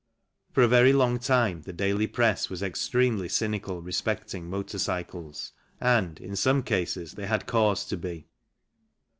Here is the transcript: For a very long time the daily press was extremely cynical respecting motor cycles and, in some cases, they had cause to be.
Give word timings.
For 0.51 0.63
a 0.63 0.67
very 0.67 0.93
long 0.93 1.19
time 1.19 1.61
the 1.61 1.71
daily 1.71 2.07
press 2.07 2.49
was 2.49 2.63
extremely 2.63 3.29
cynical 3.29 3.83
respecting 3.83 4.49
motor 4.49 4.79
cycles 4.79 5.51
and, 5.79 6.19
in 6.19 6.35
some 6.35 6.63
cases, 6.63 7.11
they 7.13 7.27
had 7.27 7.45
cause 7.45 7.85
to 7.85 7.97
be. 7.97 8.25